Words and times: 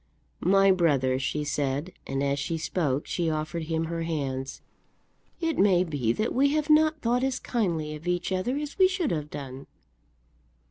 "My 0.43 0.71
brother," 0.71 1.19
she 1.19 1.43
said, 1.43 1.93
and 2.07 2.23
as 2.23 2.39
she 2.39 2.57
spoke 2.57 3.05
she 3.05 3.29
offered 3.29 3.65
him 3.65 3.83
her 3.83 4.01
hands, 4.01 4.63
"it 5.39 5.59
may 5.59 5.83
be 5.83 6.11
that 6.11 6.33
we 6.33 6.53
have 6.53 6.71
not 6.71 7.01
thought 7.01 7.23
as 7.23 7.37
kindly 7.37 7.95
of 7.95 8.07
each 8.07 8.31
other 8.31 8.57
as 8.57 8.79
we 8.79 8.87
should 8.87 9.11
have 9.11 9.29
done." 9.29 9.67